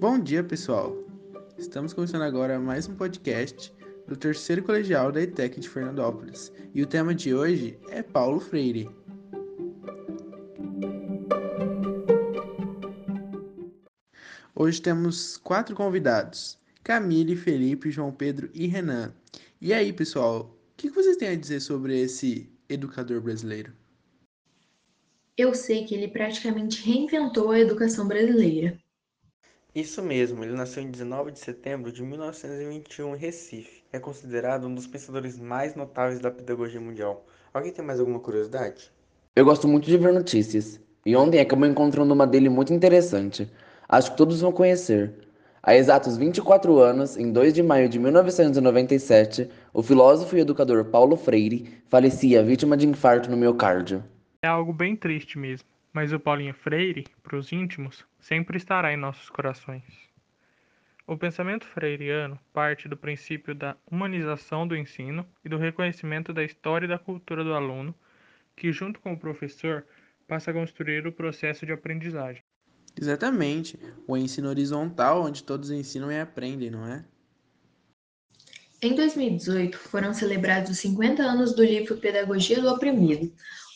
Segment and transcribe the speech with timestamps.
[0.00, 0.96] Bom dia, pessoal!
[1.58, 3.70] Estamos começando agora mais um podcast
[4.08, 8.88] do terceiro colegial da ETEC de Fernandópolis e o tema de hoje é Paulo Freire.
[14.54, 19.12] Hoje temos quatro convidados: Camille, Felipe, João Pedro e Renan.
[19.60, 23.70] E aí, pessoal, o que vocês têm a dizer sobre esse educador brasileiro?
[25.36, 28.80] Eu sei que ele praticamente reinventou a educação brasileira.
[29.72, 33.84] Isso mesmo, ele nasceu em 19 de setembro de 1921 em Recife.
[33.92, 37.24] É considerado um dos pensadores mais notáveis da pedagogia mundial.
[37.54, 38.90] Alguém tem mais alguma curiosidade?
[39.36, 43.48] Eu gosto muito de ver notícias, e ontem acabou encontrando uma dele muito interessante.
[43.88, 45.14] Acho que todos vão conhecer.
[45.62, 51.16] Há exatos 24 anos, em 2 de maio de 1997, o filósofo e educador Paulo
[51.16, 54.02] Freire falecia vítima de infarto no miocárdio.
[54.42, 58.96] É algo bem triste mesmo, mas o Paulinho Freire, para os íntimos, sempre estará em
[58.96, 59.84] nossos corações.
[61.06, 66.86] O pensamento freiriano parte do princípio da humanização do ensino e do reconhecimento da história
[66.86, 67.92] e da cultura do aluno,
[68.54, 69.84] que, junto com o professor,
[70.28, 72.42] passa a construir o processo de aprendizagem.
[72.96, 77.04] Exatamente, o ensino horizontal, onde todos ensinam e aprendem, não é?
[78.82, 83.30] Em 2018, foram celebrados os 50 anos do livro Pedagogia do Oprimido,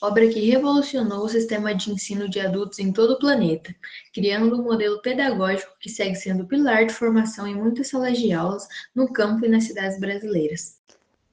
[0.06, 3.74] obra que revolucionou o sistema de ensino de adultos em todo o planeta,
[4.12, 8.68] criando um modelo pedagógico que segue sendo pilar de formação em muitas salas de aulas
[8.94, 10.76] no campo e nas cidades brasileiras.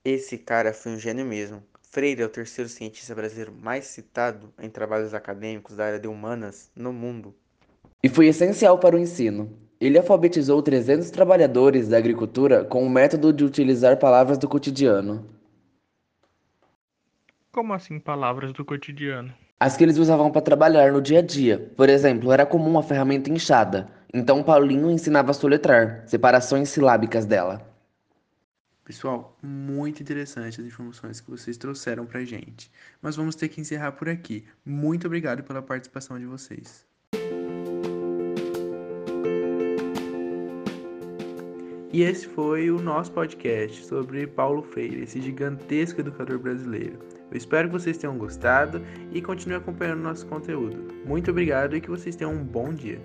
[0.04, 1.62] Esse cara foi um gênio mesmo.
[1.92, 6.72] Freire é o terceiro cientista brasileiro mais citado em trabalhos acadêmicos da área de humanas
[6.74, 7.36] no mundo.
[8.02, 9.52] E foi essencial para o ensino.
[9.80, 15.41] Ele alfabetizou 300 trabalhadores da agricultura com o método de utilizar palavras do cotidiano.
[17.52, 19.34] Como assim palavras do cotidiano?
[19.60, 21.60] As que eles usavam para trabalhar no dia a dia.
[21.76, 23.90] Por exemplo, era comum a ferramenta inchada.
[24.14, 27.70] Então Paulinho ensinava a soletrar, separações silábicas dela.
[28.86, 32.72] Pessoal, muito interessante as informações que vocês trouxeram pra gente.
[33.02, 34.46] Mas vamos ter que encerrar por aqui.
[34.66, 36.86] Muito obrigado pela participação de vocês.
[41.92, 47.21] E esse foi o nosso podcast sobre Paulo Freire, esse gigantesco educador brasileiro.
[47.32, 48.82] Eu espero que vocês tenham gostado
[49.12, 50.94] e continue acompanhando nosso conteúdo.
[51.06, 53.02] Muito obrigado e que vocês tenham um bom dia.